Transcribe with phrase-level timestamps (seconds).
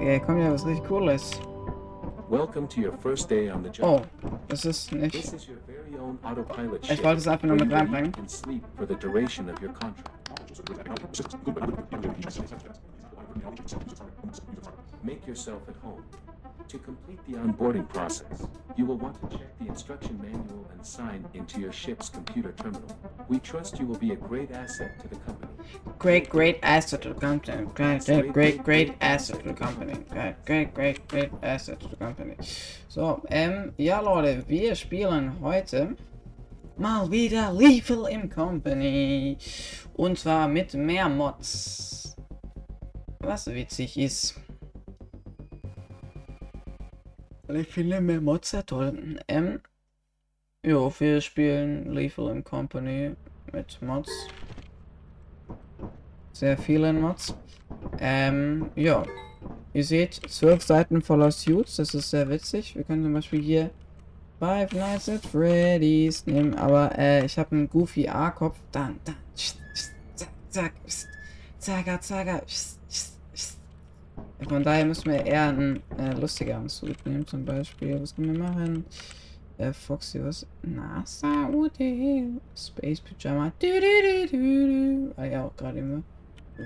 [0.00, 1.40] Ey, komm ja, was richtig cooles.
[2.28, 4.06] Welcome to your first day on the job.
[4.24, 5.14] Oh, das ist nicht.
[5.14, 8.12] Ich wollte es einfach nur mit reinbringen.
[15.02, 16.02] Make yourself at home.
[16.72, 18.46] To complete the onboarding process,
[18.78, 22.96] you will want to check the instruction manual and sign into your ship's computer terminal.
[23.28, 25.52] We trust you will be a great asset to the company.
[25.98, 27.66] Great, great asset to the company.
[27.74, 29.92] Great, great, great, great asset to the company.
[30.08, 32.36] Great, great, great, great asset to the company.
[32.88, 35.94] So, ähm, ja Leute, wir spielen heute
[36.78, 39.36] mal wieder Lethal im Company.
[39.92, 42.16] Und zwar mit mehr Mods.
[43.20, 44.41] Was witzig ist.
[47.54, 49.18] Ich finde mehr Mods sehr toll.
[49.28, 49.60] Ähm,
[50.64, 53.14] jo, wir spielen Lethal im Company
[53.52, 54.10] mit Mods
[56.42, 57.34] sehr vielen Mods.
[58.00, 59.04] Ähm, ja.
[59.74, 62.74] Ihr seht zwölf Seiten voller Suits, das ist sehr witzig.
[62.74, 63.70] Wir können zum Beispiel hier
[64.40, 68.58] Five Nights at Freddy's nehmen, aber äh, ich habe einen Goofy A-Kopf.
[68.72, 69.14] Dann, dann,
[70.50, 70.72] zack,
[71.58, 72.42] zack, zack, zack,
[74.48, 78.00] Von daher müssen wir eher einen äh, lustigeren Suit nehmen, zum Beispiel.
[78.00, 78.84] Was können wir machen?
[79.58, 80.46] Äh, Foxy, was?
[80.62, 81.78] NASA, what?
[82.56, 83.52] Space Pyjama.
[83.58, 85.14] Du, du, du, du.
[85.16, 86.02] Ah ja, auch gerade immer.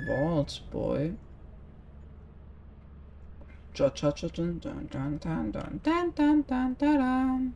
[0.06, 1.14] Vault Boy.
[3.74, 7.54] Cha cha cha dun dun dun dun dun dun dun dun dun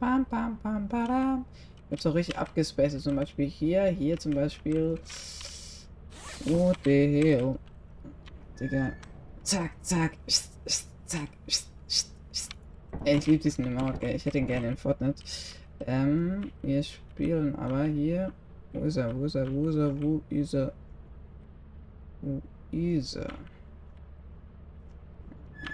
[0.00, 1.44] Bam bam bam badam.
[1.90, 4.98] Jetzt auch richtig abgespaced, zum Beispiel hier, hier zum Beispiel.
[6.46, 7.58] What the hell?
[8.58, 8.92] Digga.
[9.44, 10.16] Zack, zack,
[11.04, 11.28] zack,
[13.04, 14.16] Ey, ich liebe diesen Emote, gell.
[14.16, 15.22] Ich hätte ihn gerne in Fortnite.
[15.80, 18.32] Ähm, wir spielen aber hier.
[18.72, 19.14] Wo ist er?
[19.14, 19.52] Wo ist er?
[19.52, 20.02] Wo ist er?
[20.02, 20.72] Wo ist er?
[22.22, 23.32] Wo ist er?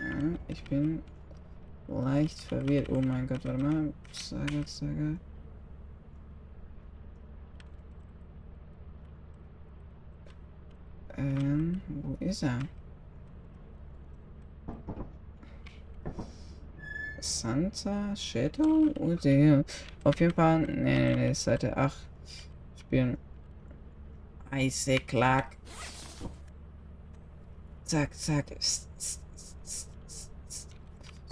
[0.01, 1.01] Ja, ich bin
[1.87, 2.89] leicht verwirrt.
[2.91, 3.93] Oh mein Gott, warte mal.
[4.11, 5.17] Saga, Saga.
[11.17, 12.59] Ähm, wo ist er?
[17.21, 18.93] Santa Shadow?
[18.99, 19.65] Oh, der.
[20.05, 20.61] Auf jeden Fall.
[20.61, 21.97] Nee, nee, nee, Seite 8.
[22.79, 23.17] Spielen.
[24.53, 25.57] Isaac Clark.
[27.85, 28.47] Zack, zack.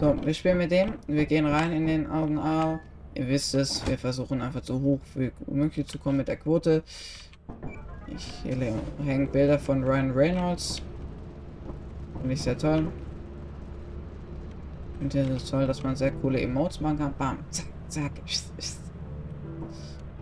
[0.00, 0.94] So, wir spielen mit dem.
[1.06, 2.78] Wir gehen rein in den Augenau.
[3.15, 6.84] Ihr wisst es, wir versuchen einfach so hoch wie möglich zu kommen mit der Quote.
[8.06, 8.56] Ich hier
[9.04, 10.81] hängen Bilder von Ryan Reynolds.
[12.21, 12.93] Finde ich sehr toll.
[15.00, 17.14] Es ist toll, dass man sehr coole Emotes machen kann.
[17.16, 18.12] Bam, zack, zack.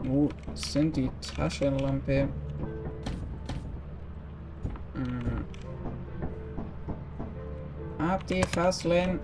[0.02, 2.28] Wo sind die Taschenlampe?
[4.94, 5.44] Hm.
[7.98, 9.18] Ab die Fasseln.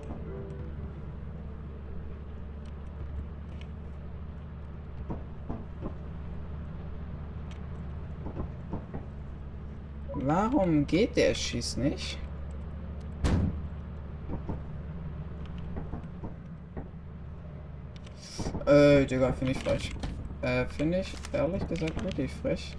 [10.15, 12.17] Warum geht der Schieß nicht?
[18.65, 19.91] Äh, Digga, finde ich frech.
[20.41, 22.77] Äh, finde ich ehrlich gesagt wirklich frech.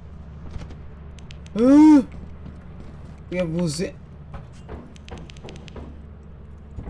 [1.57, 2.03] Äh,
[3.35, 3.95] ja, wo sind...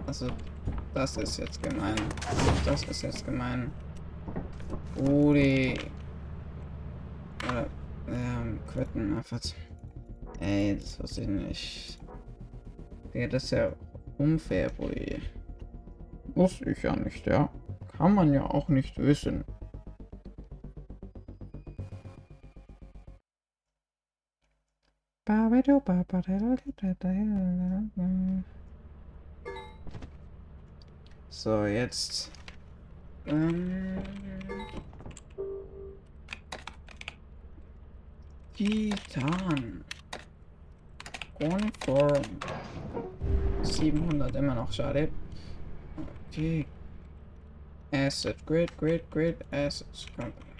[0.06, 0.28] Also,
[0.94, 1.96] das ist jetzt gemein.
[2.64, 3.72] Das ist jetzt gemein.
[4.96, 5.74] Rudi.
[7.48, 7.66] Oder,
[8.08, 9.40] ähm, Quitten einfach.
[10.40, 11.98] Ey, das weiß ich nicht.
[13.12, 13.72] Ja, das ist ja
[14.18, 15.20] unfair, Rudi.
[16.34, 17.48] Muss ich ja nicht, ja.
[18.04, 19.46] Kann man ja auch nicht wissen.
[31.30, 32.30] So, jetzt.
[33.24, 33.96] Ähm,
[38.52, 39.82] Titan.
[41.40, 42.22] Uniform.
[43.62, 45.08] 700 immer noch, schade.
[46.28, 46.66] Okay.
[47.94, 48.44] Asset.
[48.44, 50.50] Great, great, great assets company.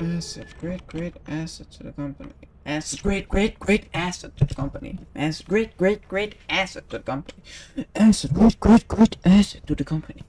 [0.00, 0.46] Asset.
[0.60, 2.30] Great, great asset to the company.
[2.64, 3.02] Asset.
[3.02, 5.00] Great, great, great asset to the company.
[5.16, 5.48] Asset.
[5.48, 7.42] Great, great, great asset to the company.
[7.96, 8.32] Asset.
[8.32, 10.22] Great, great, great asset to the company.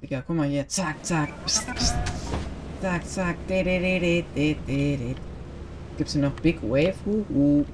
[0.00, 0.64] Digga, guck mal hier.
[0.66, 1.30] Zack, zack.
[1.44, 1.94] Psst, psst.
[2.80, 3.36] Zack, zack.
[3.46, 5.14] Di, di, di, di, di, di, di.
[5.98, 6.96] Gibt's hier noch Big Wave?
[7.04, 7.64] Uh, uh.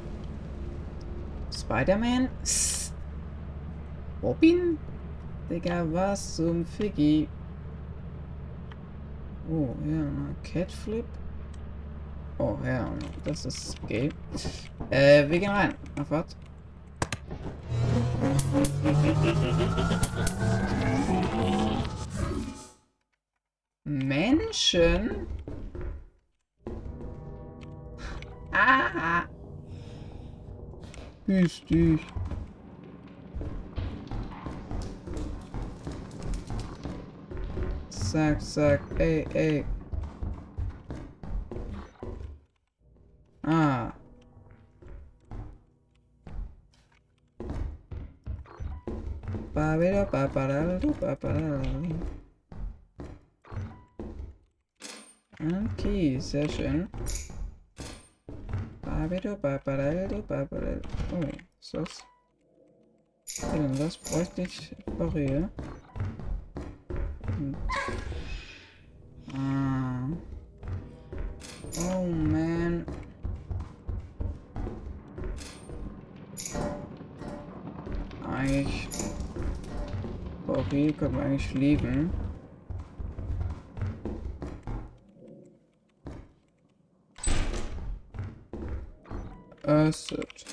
[1.50, 2.30] Spider-Man?
[4.22, 4.78] Robin?
[5.48, 7.28] Digga, was zum Figgy?
[9.50, 10.04] Oh, ja,
[10.42, 11.06] Catflip.
[12.38, 12.90] Oh ja,
[13.24, 14.10] das ist gay.
[14.90, 15.74] Äh, wir gehen rein.
[15.98, 16.36] Ach, was?
[23.84, 25.26] Menschen?
[28.52, 29.24] Ah!
[31.26, 32.00] Grüß dich.
[38.08, 39.02] certo, certo.
[39.02, 39.66] Ei, ei.
[43.42, 43.92] Ah.
[49.52, 51.38] Para, para, para, para, para.
[55.40, 56.88] Aqui, session.
[56.88, 56.88] achando?
[58.82, 60.80] Para, para, para, para, para.
[61.12, 61.84] Oh, só.
[63.26, 65.48] Tirando as postas, correr.
[80.68, 82.10] Barriere kann man eigentlich lieben.
[89.62, 90.44] Asset.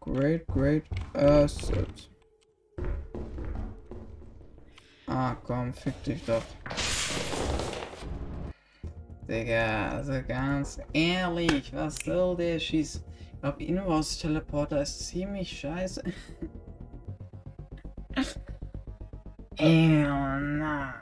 [0.00, 0.84] Great, great
[1.14, 2.10] asset.
[5.08, 6.42] Ah, komm, fick dich doch.
[9.28, 13.04] Digga, also ganz ehrlich, was soll der Schieß?
[13.32, 16.02] Ich glaube, Inverse Teleporter ist ziemlich scheiße.
[19.60, 20.94] Äona.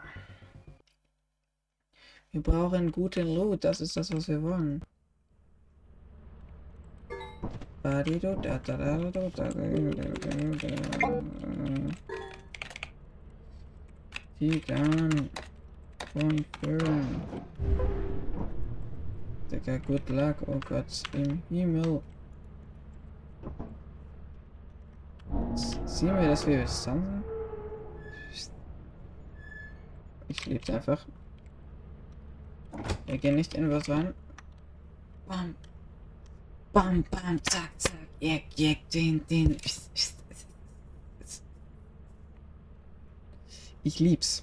[2.32, 4.82] Wir brauchen gute Loot, das ist das, was wir wollen.
[14.40, 15.30] Die Titan
[16.12, 17.22] von Köln.
[19.50, 22.02] Digga, good luck, oh Gott, im Himmel.
[25.86, 27.22] Sieh mir, dass wir es sind.
[30.28, 31.04] Ich lieb's einfach.
[33.06, 34.14] Wir gehen nicht in was rein.
[35.26, 35.54] Bam.
[36.72, 37.94] Bam, bam, zack, zack.
[38.20, 39.56] Jeck, jeck, den, den.
[43.82, 44.42] Ich lieb's.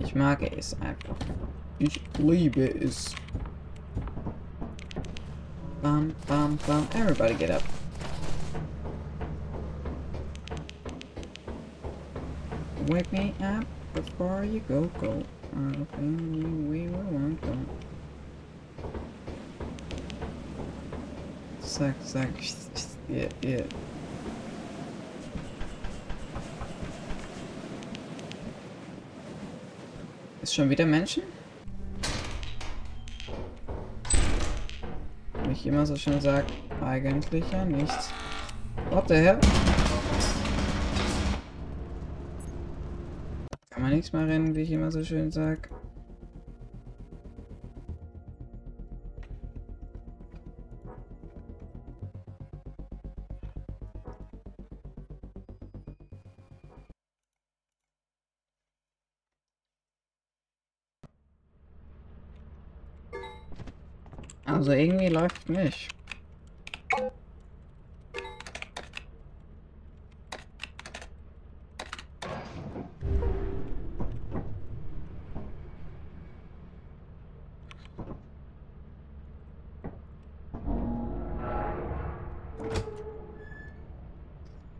[0.00, 1.16] Ich mag es einfach.
[1.78, 3.14] Ich liebe es.
[5.82, 6.86] Bam, bam, bam.
[6.94, 7.62] Everybody get up.
[12.88, 13.64] Wake me up
[13.94, 15.22] before you go, go.
[15.54, 17.66] Our family we will want them.
[21.62, 22.30] Zack, zack.
[23.08, 23.62] Yeah, yeah.
[30.50, 31.22] Ist schon wieder Menschen?
[35.44, 36.44] Wie ich immer so schön sag,
[36.84, 38.12] eigentlich ja nichts.
[38.90, 39.38] What the hell?
[43.70, 45.70] Kann man nichts mehr rennen, wie ich immer so schön sag.
[64.52, 65.88] Also irgendwie läuft nicht.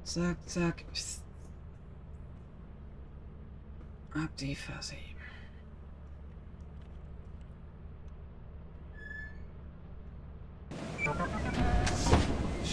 [0.02, 0.84] Zack, zack.
[0.92, 1.22] Psst.
[4.14, 4.52] Ab die.
[4.52, 4.58] Ich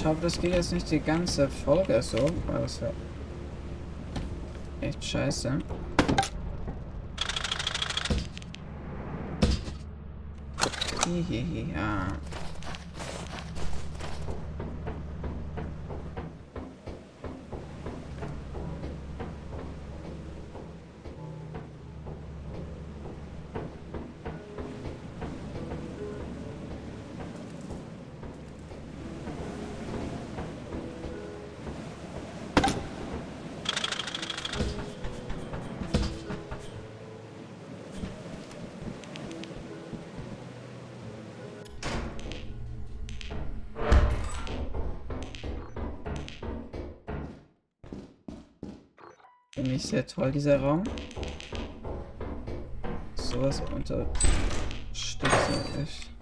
[0.08, 2.94] hoffe, das geht jetzt nicht die ganze Folge so, weil das wäre
[4.82, 5.60] echt scheiße.
[11.06, 12.08] Hihihi, ja.
[49.58, 50.84] Finde ich sehr toll, dieser Raum.
[53.16, 55.26] Sowas unterstütze
[55.84, 56.17] ich.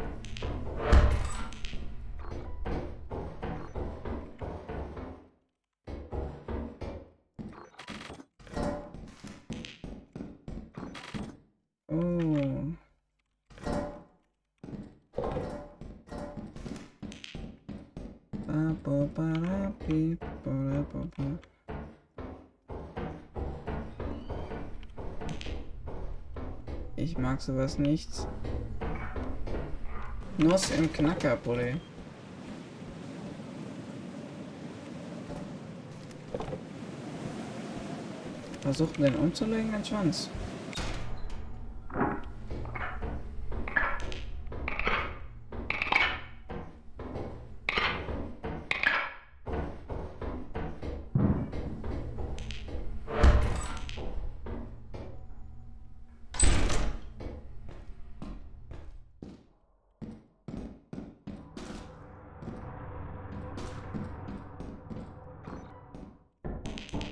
[27.35, 28.09] Mag sowas nicht.
[30.37, 31.75] Nuss im Knackerpulli.
[38.61, 40.29] Versucht den umzulegen, den Schwanz.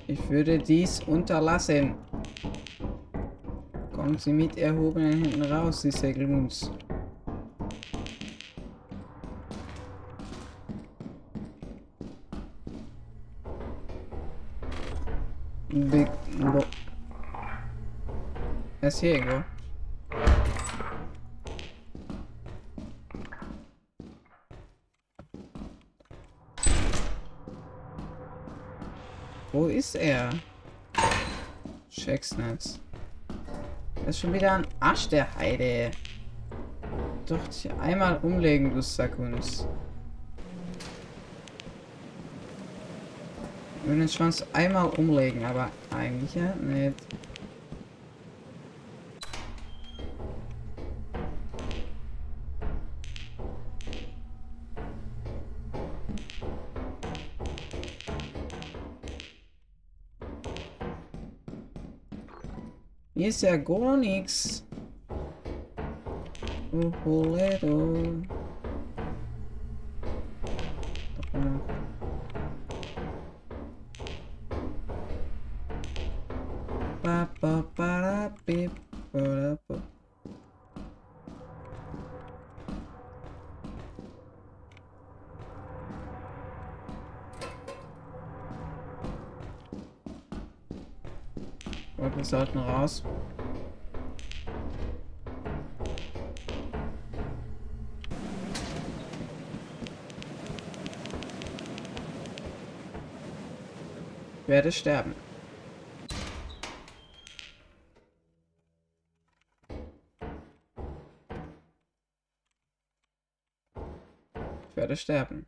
[0.06, 1.96] Ich würde dies unterlassen.
[3.94, 6.70] Kommen Sie mit erhobenen Händen raus, Sie Segelmunds.
[15.70, 16.08] Big
[16.40, 16.64] Bo
[18.82, 19.02] Er ist
[29.84, 30.30] ist er?
[31.92, 32.80] Check's nicht.
[33.96, 35.92] Das ist schon wieder ein Arsch der Heide.
[37.26, 39.68] Doch dich einmal umlegen, du Sackunds.
[43.84, 46.96] Ich will den Schwanz einmal umlegen, aber eigentlich ja nicht.
[63.34, 64.64] Esse é Gonix.
[66.72, 68.22] O boleiro.
[92.04, 93.02] Und wir sollten raus.
[104.42, 105.16] Ich werde sterben.
[114.70, 115.46] Ich werde sterben.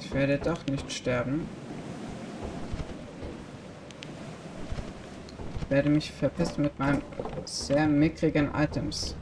[0.00, 1.46] Ich werde doch nicht sterben.
[5.68, 7.02] Ich werde mich verpissen mit meinen
[7.44, 9.14] sehr mickrigen Items.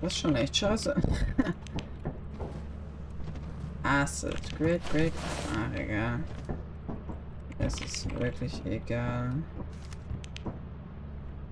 [0.00, 0.96] Das ist schon echt scheiße.
[3.82, 4.40] Acid.
[4.56, 5.12] Great, great.
[5.54, 6.20] Ach, egal.
[7.72, 9.32] Es ist wirklich egal.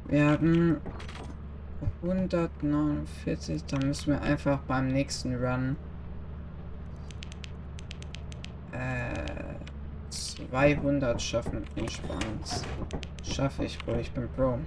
[0.07, 0.81] Wir haben
[2.03, 5.77] 149, dann müssen wir einfach beim nächsten Run
[8.73, 9.15] äh,
[10.11, 11.65] 200 schaffen.
[11.77, 12.65] Entspannt.
[13.23, 13.97] Schaffe ich, Bro.
[13.97, 14.59] Ich bin Pro.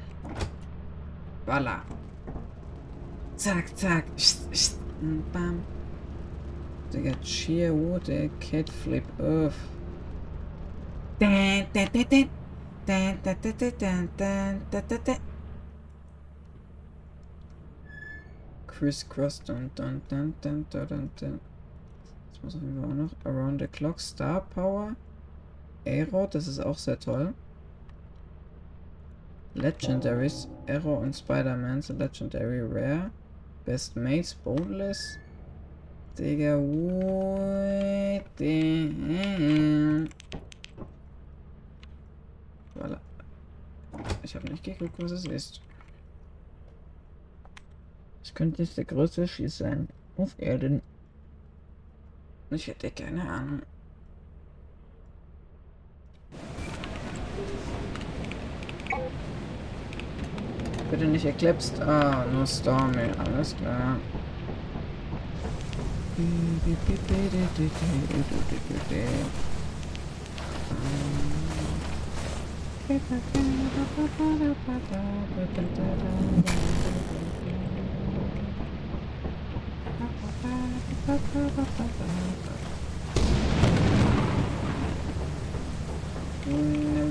[1.45, 1.83] Voila.
[3.35, 4.05] Zack, zack.
[4.15, 4.79] Psst, psst.
[5.31, 5.61] Bam.
[6.93, 9.72] Digga, Cheer, wo der Cat Flip Earth.
[18.67, 21.39] Crisscross, dun, dun, dun, dun, dun, dun.
[22.31, 23.11] Das muss Fall auch noch.
[23.23, 24.95] Around the Clock, Star Power.
[25.85, 27.33] Aero, das ist auch sehr toll.
[29.53, 33.11] Legendaries, Arrow und Spider-Man sind Legendary Rare.
[33.65, 35.19] Best Mates, Boneless.
[36.17, 40.07] Digga, what the hell?
[44.23, 45.61] Ich habe nicht geguckt, was es ist.
[48.23, 49.89] Es könnte jetzt der größte Schieß sein.
[50.17, 50.81] Auf Erden.
[52.49, 53.61] Ich hätte keine Ahnung.
[60.89, 61.81] Bitte nicht Eclipsed.
[61.81, 63.09] Ah, nur Stormy.
[63.17, 63.97] Alles klar.
[66.15, 66.61] Um
[72.93, 73.17] Never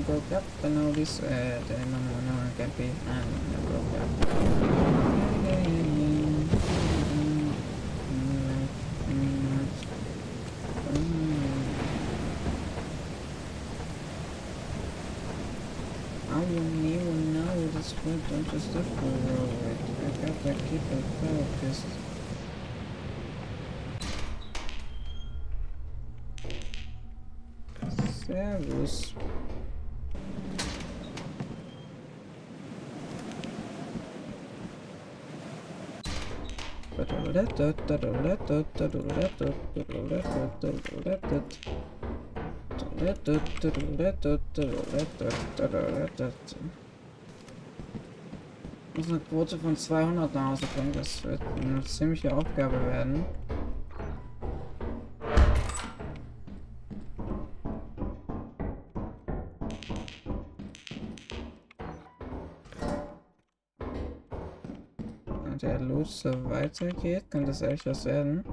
[0.03, 3.27] broke up, but now this uh, the it can't be and
[3.67, 5.92] broke up.
[18.03, 19.77] Foot don't just look for it.
[20.03, 21.87] I got to keep it focused.
[28.27, 29.13] Servus.
[48.95, 50.91] Muss eine Quote von 200 nach Hause bringen.
[50.93, 53.25] Das wird eine ziemliche Aufgabe werden.
[65.43, 68.43] Wenn der Loot so weitergeht, kann das echt was werden.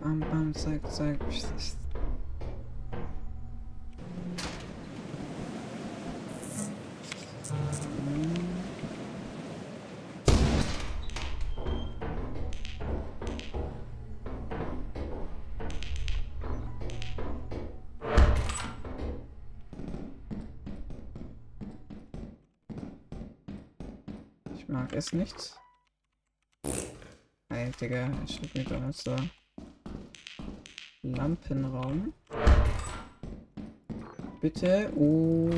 [0.00, 1.18] Bam, bam, zack, zack.
[24.74, 25.54] Mag es nicht.
[27.48, 29.14] Ey, Digga, ich steht mir doch so.
[31.02, 32.12] Lampenraum.
[34.40, 34.90] Bitte.
[34.96, 35.48] Oh.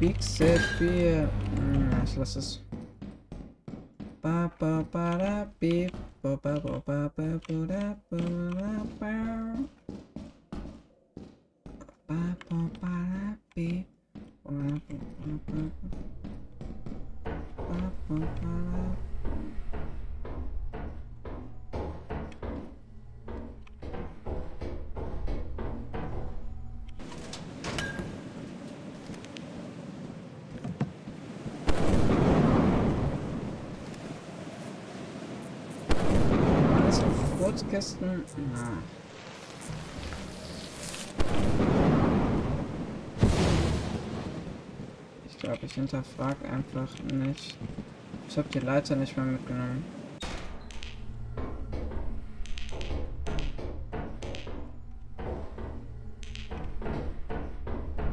[0.00, 1.30] Big Set Bier.
[1.54, 2.60] Hm, ich lass es.
[4.20, 5.92] Ba ba ba da beep.
[6.22, 8.18] Ba ba ba ba ba da ba da ba.
[8.98, 9.15] Ba
[37.86, 38.50] Kurzkästen.
[38.52, 38.72] Na.
[45.28, 47.56] Ich glaube, ich hinterfrage einfach nicht.
[48.28, 49.84] Ich habe die Leiter nicht mehr mitgenommen.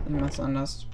[0.06, 0.86] Ich mach's anders.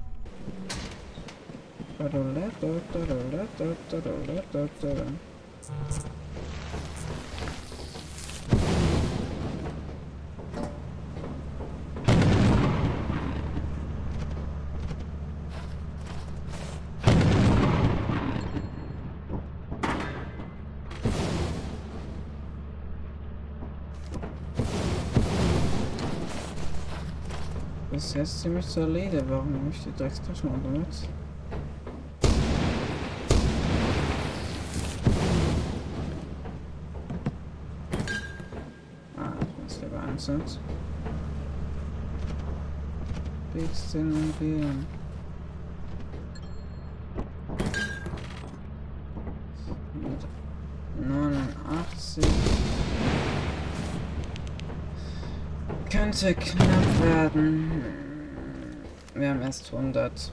[28.20, 29.24] Das ist ziemlich solide.
[29.30, 30.86] Warum nehme ich die Dreckstaschenlampe mit?
[39.16, 40.42] Ah, ich muss lieber einzeln.
[43.54, 44.86] Bisschen gehen.
[49.94, 52.24] Mit 89.
[55.88, 57.99] Könnte knapp werden.
[59.20, 60.32] Wir haben erst 100.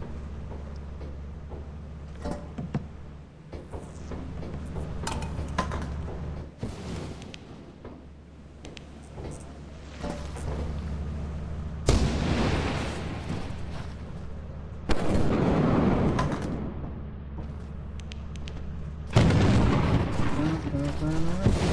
[20.97, 21.66] Äh,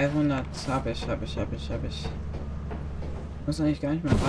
[0.00, 2.08] 300 habe ich, habe ich, habe ich, habe ich.
[3.44, 4.20] Muss eigentlich gar nicht mehr rein.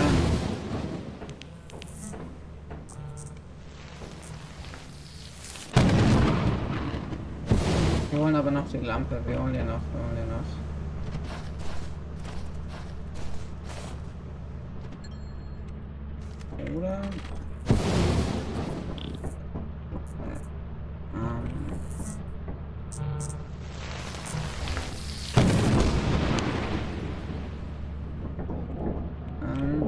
[8.12, 9.22] Wir wollen aber noch die Lampe.
[9.26, 10.44] Wir wollen ja noch, wir wollen ja noch.
[16.78, 17.02] Oder?
[21.14, 21.72] Ähm.
[29.42, 29.82] Ähm.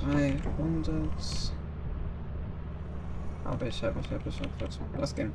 [0.00, 1.52] Dreihundert.
[3.80, 4.50] Ich habe, ich habe,
[4.98, 5.32] lass gehen.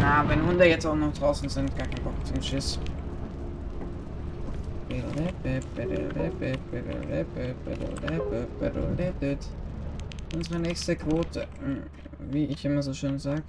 [0.00, 2.78] Na, wenn Hunde jetzt auch noch draußen sind, gar kein Bock zum Schiss.
[10.34, 11.82] Unsere nächste Quote, hm,
[12.30, 13.42] wie ich immer so schön sag.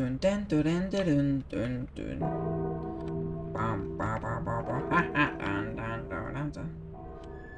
[0.00, 2.18] dun dun dun dun dun dun dun.
[3.52, 4.90] Bum, bum, bum, bum, bum.
[4.90, 6.68] Ha, ha, dun, dun, dun, dun, dun.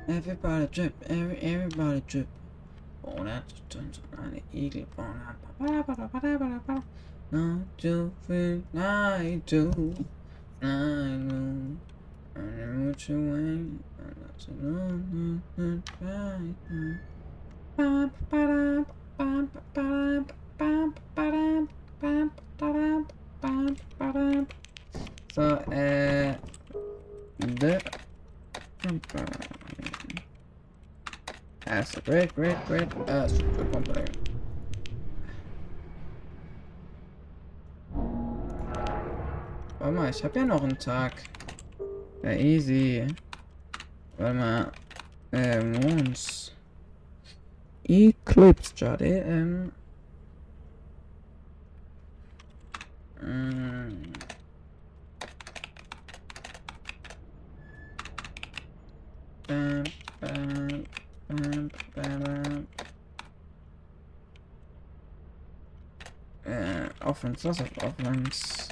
[0.09, 2.27] Everybody trip, every everybody drip.
[3.05, 4.87] Oh, that's turns on the eagle.
[7.31, 9.95] Nine two three nine two
[10.61, 11.79] nine two.
[12.35, 13.85] I know what you want.
[14.01, 15.43] I'm not so long.
[15.59, 16.57] I'm trying.
[17.77, 20.27] Bum, ba-dum, bum, ba-dum,
[20.59, 21.69] bum, ba-dum.
[25.35, 26.35] So, äh,
[27.39, 27.79] the
[31.65, 34.05] That's a great, great, great, uh, super company.
[39.79, 41.13] Warte mal, ich habe ja noch einen Tag.
[42.25, 43.07] Ja, easy.
[44.19, 44.73] Warte mal.
[45.31, 46.53] Äh, Mons.
[47.85, 49.71] Eclipse Chart, ähm.
[53.25, 54.15] Mm.
[59.47, 59.85] Bum,
[60.21, 62.67] bum, bum,
[66.47, 68.69] uh, offense, lots of offense.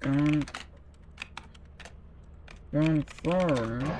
[0.00, 0.44] Going,
[2.72, 3.90] going forward.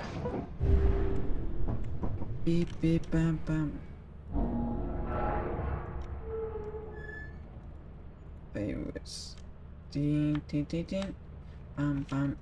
[2.44, 3.91] Beep, beep, bam, bam.
[9.02, 9.36] Favorites.
[9.90, 11.14] Ding, ding, ding, ding.
[11.76, 12.36] Bam, bam.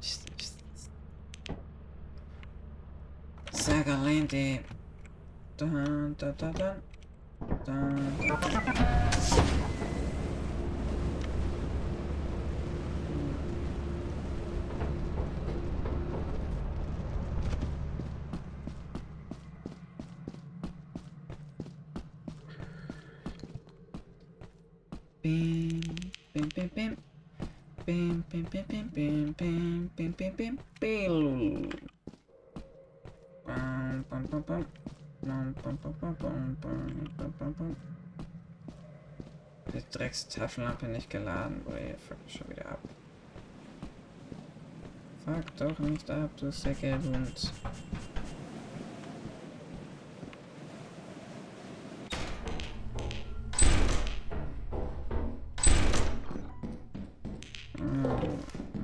[3.52, 4.62] Sagalente.
[5.56, 6.82] Dun, dun, dun, dun.
[7.64, 9.79] Dun, dun, dun.
[40.10, 41.62] Die Dreckstaschenlampe nicht geladen.
[41.68, 42.80] Ui, fuck schon wieder ab.
[45.24, 47.52] Fuck doch nicht ab, du Säckelhund.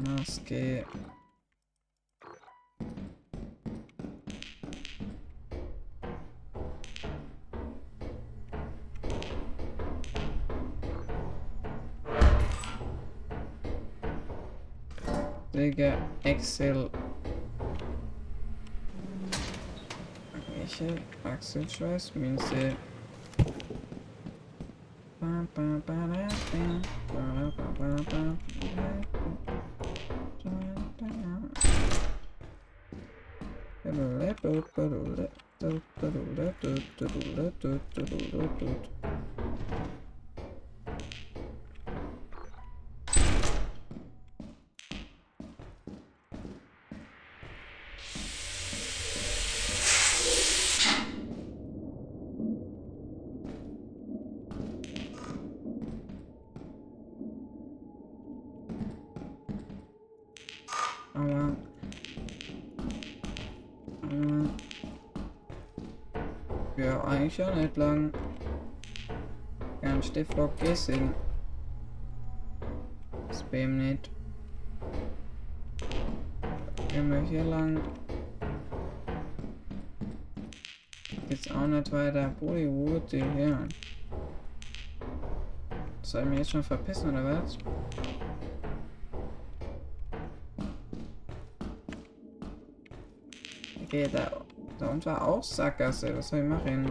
[0.04, 0.86] Maske.
[15.66, 16.92] Omega Excel
[21.24, 21.66] Axel
[22.14, 22.76] means it.
[70.16, 71.14] Ganz die Frage gesehen.
[73.30, 74.10] Spam nicht.
[76.88, 77.80] Wir hier lang.
[81.28, 82.30] Geht's auch nicht weiter.
[82.40, 83.68] Bollywood, hier.
[86.00, 87.58] Soll ich mich jetzt schon verpissen, oder was?
[93.84, 94.32] Okay, da,
[94.78, 96.16] da unten war auch Sackgasse.
[96.16, 96.90] Was soll ich machen?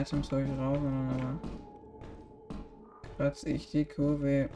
[0.00, 1.40] Items soll ich raus, aber
[3.16, 4.50] kratze ich die Kurve.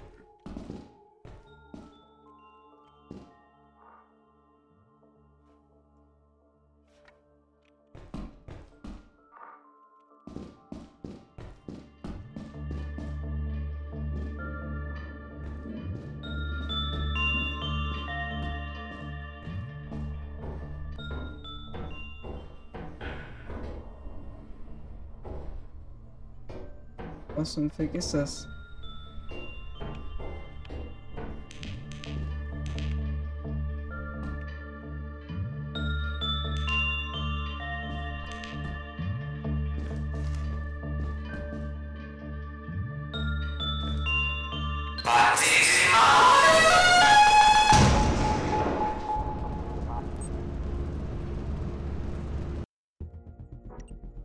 [27.49, 28.47] Was zum Fick ist das?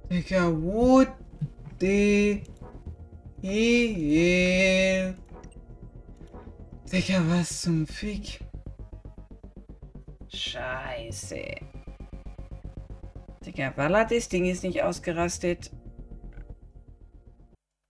[0.10, 0.63] Digga, what
[7.44, 8.40] was zum Fick?
[10.34, 11.44] Scheiße.
[13.46, 15.70] Digga, Walla, das Ding ist nicht ausgerastet.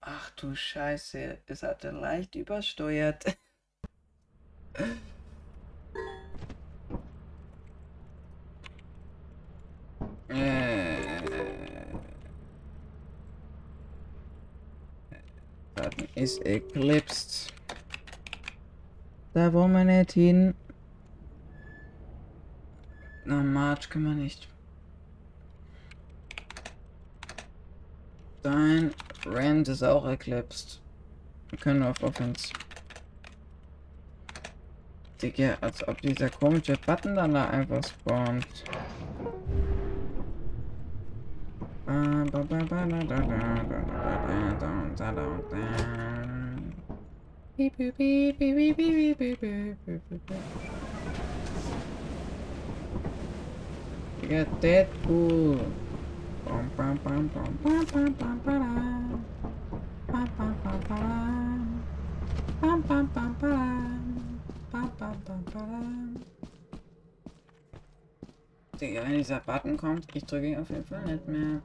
[0.00, 3.24] Ach du Scheiße, es hatte leicht übersteuert.
[10.28, 10.94] Äh.
[16.14, 17.53] Ist eclipsed.
[19.34, 20.54] Da wollen wir nicht hin.
[23.24, 24.48] Na, March können wir nicht.
[28.42, 28.92] Dein
[29.26, 30.80] Rand ist auch eclipsed.
[31.50, 32.52] Wir können auf Offense.
[35.20, 38.46] Digga, als ob dieser komische Button dann da einfach spawnt.
[47.56, 47.70] Digga,
[54.60, 55.58] Deadpool.
[56.44, 59.24] Bam, bam, bam, bam, bam, bam, bam, bam.
[60.10, 61.84] Bam, bam, bam, bam.
[62.60, 64.40] Bam, bam, bam, bam.
[64.72, 66.16] Bam, bam, bam, bam.
[68.80, 71.62] Digga, wenn dieser Button kommt, ich drücke ihn auf jeden Fall nicht mehr.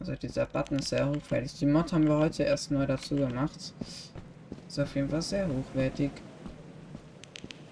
[0.00, 1.58] Also dieser Button ist sehr hochwertig.
[1.58, 3.74] Die Mod haben wir heute erst neu dazu gemacht.
[4.66, 6.10] Ist auf jeden Fall sehr hochwertig.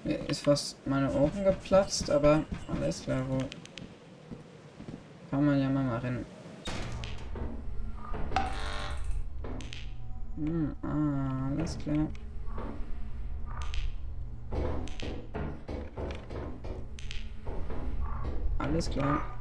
[0.05, 3.39] Mir ist fast meine Ohren geplatzt, aber alles klar, wo
[5.31, 6.27] kann man ja mal machen.
[10.37, 12.09] Hm, ah, alles klar.
[18.59, 19.38] Alles klar.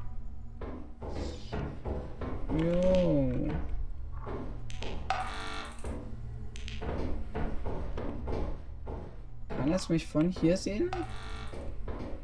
[9.88, 10.92] Kann es mich von hier sehen?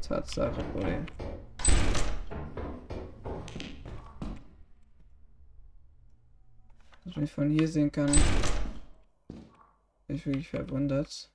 [0.06, 1.06] Tatsache, Bruder.
[7.04, 8.12] Dass ich mich von hier sehen kann.
[10.06, 11.32] Bin ich wirklich verwundert.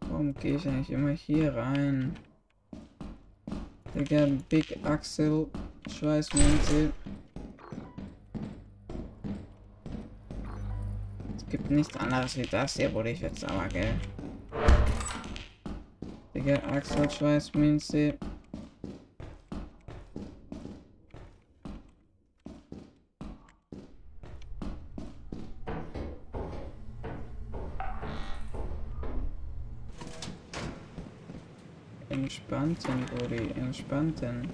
[0.00, 2.18] Warum gehe ich eigentlich immer hier rein?
[3.94, 5.46] Digga, Big Axel,
[5.88, 6.92] Schweißmünze.
[11.70, 13.94] Nichts anderes wie das hier, wurde ich jetzt aber, gell?
[16.34, 18.14] Digga, Axel, Schweißmünze.
[32.08, 34.48] Entspannten, Brudi, entspannten.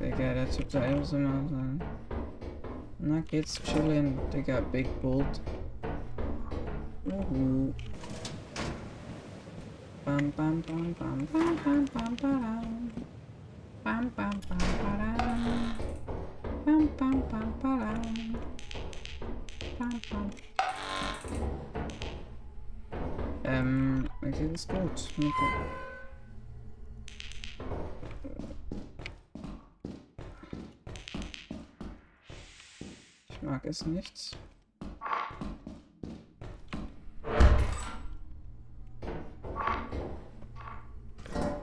[0.00, 1.81] Digga, der Typ da eben so mal sein.
[3.12, 5.42] Na, geht's chillen, Digga, Big Bolt.
[7.04, 7.74] Uhu.
[10.06, 12.90] Bam, bam, bam, bam, bam, bam, bam, bam.
[13.84, 15.74] Bam, bam, bam, bam.
[16.64, 18.02] Bam, bam, bam, bam.
[19.78, 20.30] Bam, bam.
[23.44, 25.10] Ähm, mir geht es gut.
[25.18, 25.30] Mir
[33.72, 34.36] geht- Ich mag es nicht.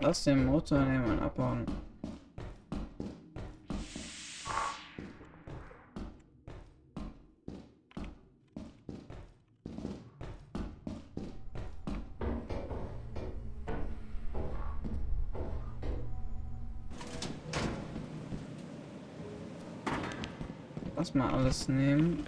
[0.02, 1.66] Lass den Motor nehmen und abbauen.
[21.10, 22.24] Lass mal alles nehmen.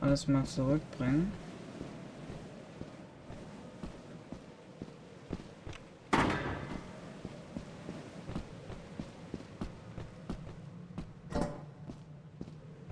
[0.00, 1.30] Alles mal zurückbringen.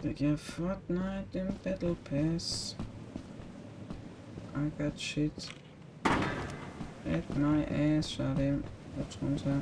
[0.04, 2.76] Digga, Fortnite im Battle Pass.
[4.54, 5.32] I got shit.
[6.04, 8.62] At my ass, schade.
[8.96, 9.60] Jetzt runter.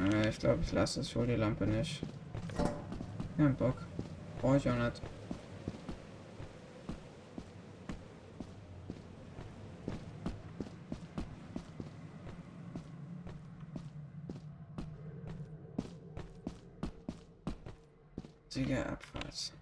[0.00, 1.14] Äh, ich glaube, ich lasse es.
[1.14, 2.02] Hol die Lampe nicht.
[3.40, 3.76] Kein Bock.
[4.42, 5.00] Brauche ich auch nicht.
[18.54, 19.54] Digga, Abfahrt.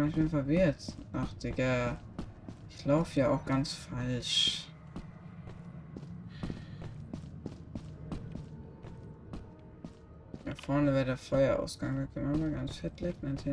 [0.00, 0.92] Mann, Ich bin verwirrt.
[1.14, 1.96] Ach, Digga.
[2.68, 4.66] Ich laufe ja auch ganz falsch.
[10.44, 11.96] Da vorne wäre der Feuerausgang.
[11.96, 13.46] Da können wir mal ganz fett leck nicht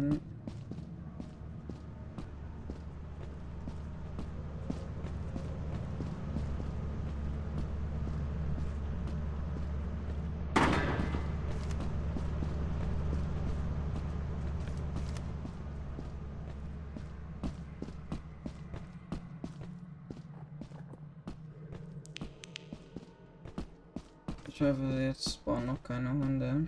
[24.60, 26.68] Ich hoffe, jetzt spawnen noch keine Hunde.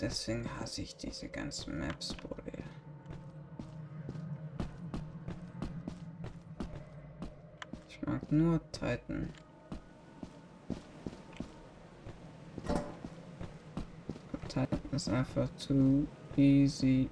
[0.00, 2.64] Deswegen hasse ich diese ganzen Maps, Bruder.
[7.88, 9.32] Ich mag nur Titan.
[14.48, 16.04] Titan ist einfach too
[16.36, 17.08] easy.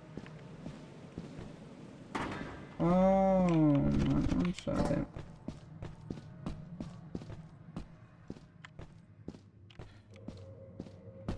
[2.81, 2.85] Oh,
[3.47, 5.07] Mann, schade.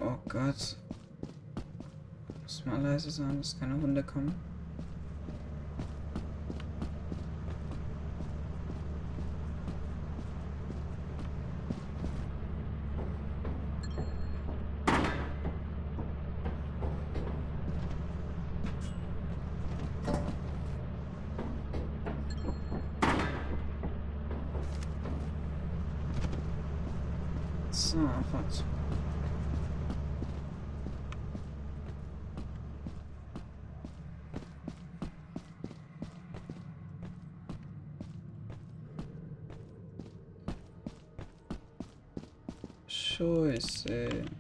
[0.03, 0.77] Oh Gott.
[2.45, 4.33] Muss mal leise sein, dass keine Hunde kommen.
[27.73, 28.65] So, Abfahrt.
[42.91, 44.09] Scheiße.
[44.09, 44.40] Party.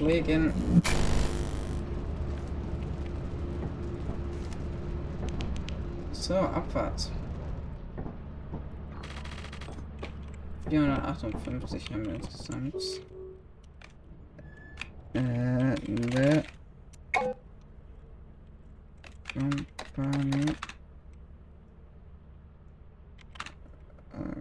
[0.00, 0.52] Losfliegen.
[6.12, 7.10] So, Abfahrt.
[10.68, 12.74] 458 haben wir insgesamt.
[15.12, 16.42] Äh, the
[19.34, 20.46] Company.
[24.12, 24.40] Äh,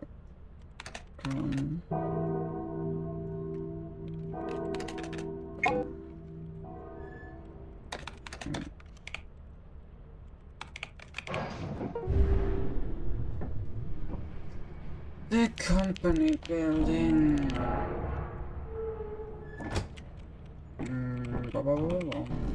[15.89, 17.49] Company building.
[20.77, 22.48] Mm, ba, ba, ba,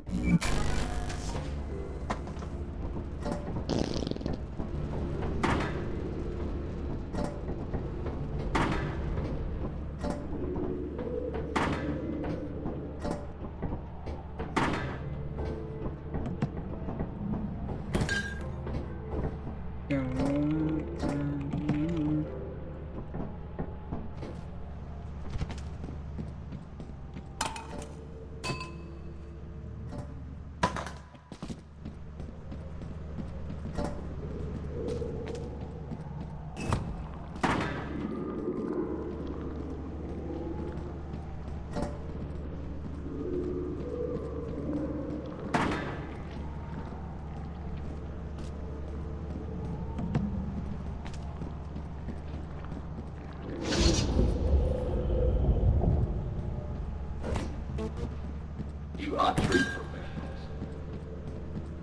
[59.24, 60.48] Professionals.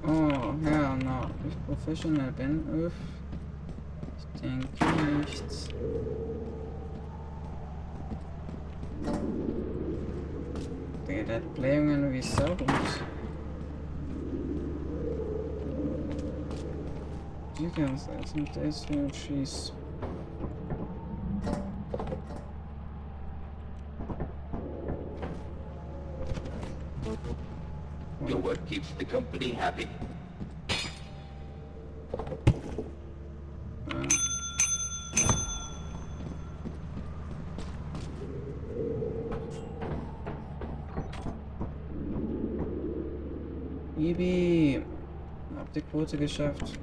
[0.06, 1.30] Oh, hell no.
[1.48, 2.94] Ich professional bin, uff.
[4.18, 4.86] Ich denke
[5.18, 5.74] nicht.
[11.08, 12.60] Digga, der hat Blähungen wie Sau und...
[17.58, 19.81] Digga, was ist denn das für
[29.42, 29.88] company happy.
[43.98, 44.84] Ibi!
[45.58, 46.80] Hab die Quote geschafft.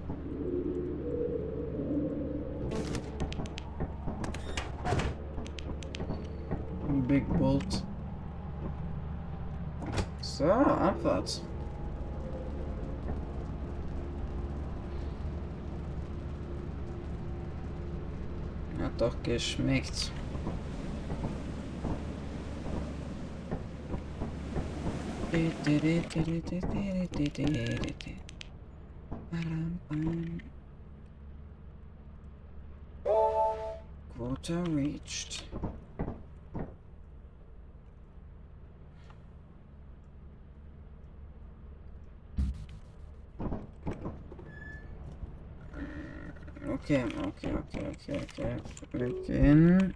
[7.07, 7.83] Big Bolt.
[10.21, 11.43] So, abwärts.
[18.81, 20.13] Hat doch geschmeckt.
[34.17, 35.38] Quota reached.
[46.83, 48.57] Okay, okay, okay, okay, okay.
[48.93, 49.95] Wir gehen.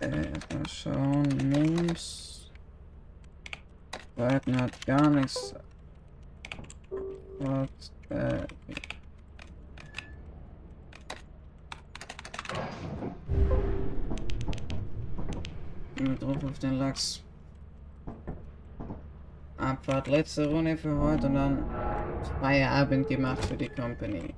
[0.00, 1.28] Äh, erstmal schauen.
[1.50, 2.50] Moves.
[4.16, 5.54] Weiten hat gar nichts.
[7.42, 7.68] Hat,
[8.10, 8.46] äh.
[15.96, 17.22] Gehen wir drauf auf den Lachs.
[19.56, 21.64] Abfahrt letzte Runde für heute und dann
[22.40, 24.34] Feierabend gemacht für die Company.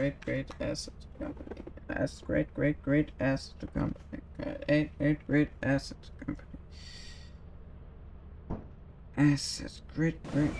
[0.00, 1.60] Great, great asset to company.
[1.90, 4.22] As great, great, great asset to company.
[4.66, 6.48] Great, great, great asset to company.
[9.18, 10.52] Asset, great, great.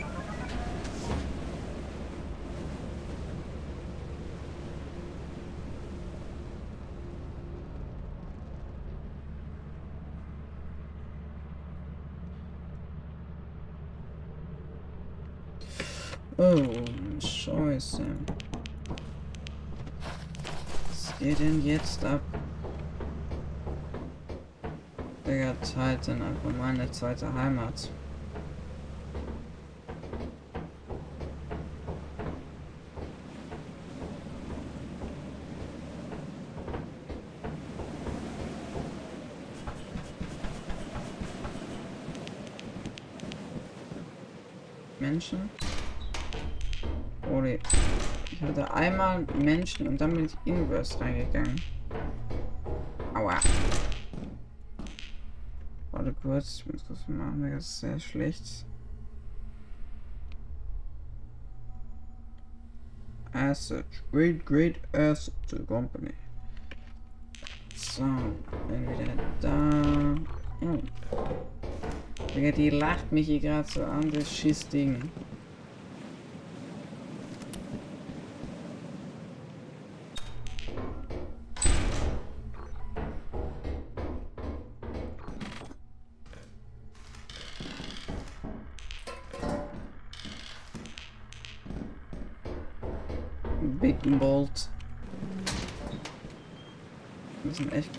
[21.40, 22.20] Denn jetzt ab?
[25.26, 27.90] Digga, Titan, einfach meine zweite Heimat.
[44.98, 45.48] Menschen?
[47.30, 47.56] Oder
[48.40, 51.60] ich hatte einmal Menschen und dann bin ich inverse reingegangen.
[53.12, 53.38] Aua.
[55.92, 58.64] Warte kurz, ich muss das machen, das ist sehr schlecht.
[63.32, 66.14] Asset, great, great asset to the company.
[67.76, 68.04] So,
[68.68, 69.12] bin wieder
[69.42, 70.14] da.
[70.62, 70.78] Oh.
[72.34, 75.10] Digga, die lacht mich hier gerade so an, das Schissding.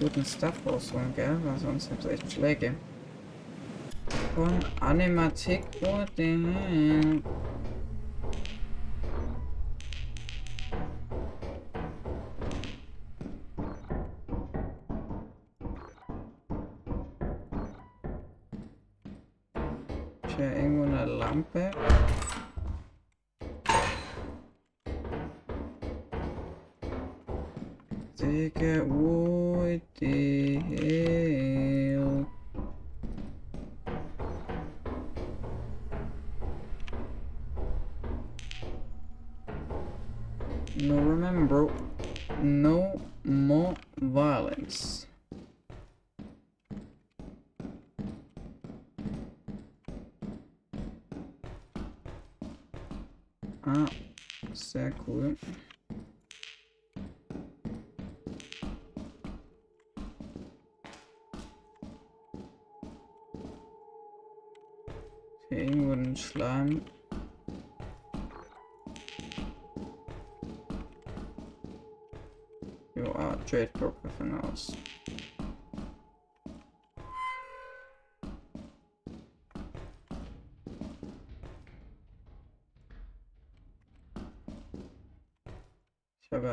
[0.01, 1.37] Guten Stuff rausholen, gell?
[1.43, 2.73] Weil sonst gibt's echt Schläge.
[4.35, 7.21] Von Animatik wurde.
[28.21, 32.00] Digga, what the hell?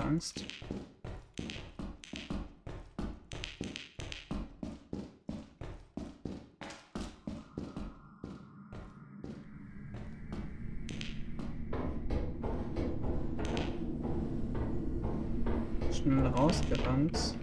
[0.08, 0.42] Angst.
[15.92, 17.36] Schnell rausgerannt.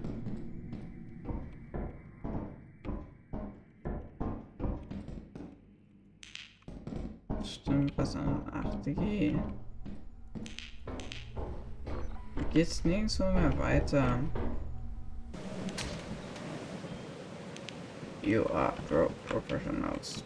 [7.43, 9.64] Stimmt, was an 8G.
[12.56, 14.20] Geht's nirgendwo mehr weiter.
[18.24, 20.24] You are pro professionals.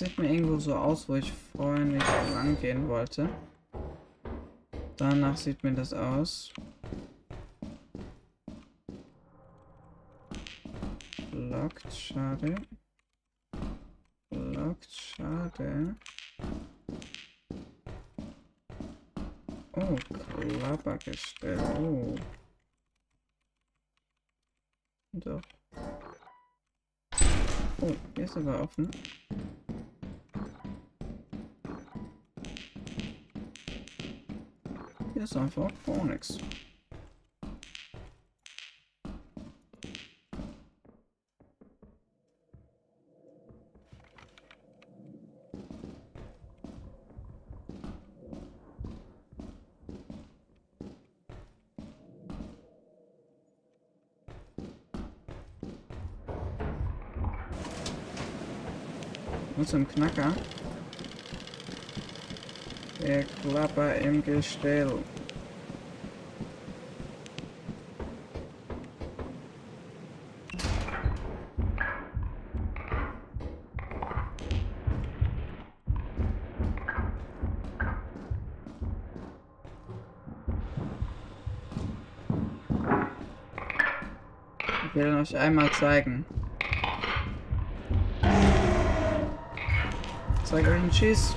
[0.00, 3.28] Sieht mir irgendwo so aus, wo ich vorher nicht lang gehen wollte.
[4.96, 6.54] Danach sieht mir das aus.
[11.32, 12.54] Locked, schade.
[14.30, 15.94] Locked, schade.
[19.72, 19.96] Oh,
[20.34, 21.58] Klappergestell.
[21.78, 22.16] Oh.
[25.12, 25.42] Doch.
[27.82, 28.90] Oh, hier ist aber offen.
[35.20, 36.38] Ist einfach gar
[59.66, 60.32] so ein Knacker.
[63.10, 64.92] Der Klapper im Gestell.
[84.86, 86.24] Ich will euch einmal zeigen.
[90.44, 91.34] Zeig euch einen Schieß.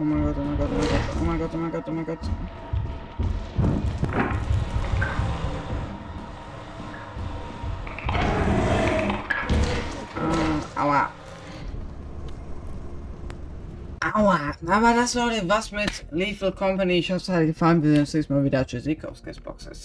[0.00, 2.18] Oh mein Gott, oh mein Gott, oh mein Gott, oh mein Gott, oh mein Gott,
[2.18, 2.18] oh mein Gott.
[10.76, 11.10] Ah, aua.
[14.14, 14.38] Aua.
[14.68, 16.98] Aber das Leute, was mit Lethal Company.
[16.98, 17.82] Ich hoffe, es hat gefallen.
[17.82, 18.64] Wir sehen uns nächstes Mal wieder.
[18.64, 19.84] Tschüssi, auf Boxes.